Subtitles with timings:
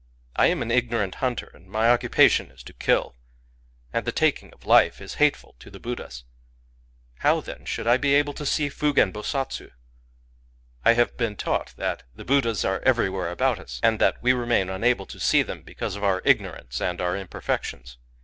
[0.35, 3.15] I am an ignorant hunter, and my occupation is to kill;—
[3.93, 6.23] and the taking of life is hateful to the Buddhas.
[7.19, 9.69] How then should I be able to see Fugen Bosatsu?
[10.83, 14.69] I have been taught that the Buddhas are everywhere about us, and that we remain
[14.71, 17.99] unable to see them because of our igno rance and our imperfections.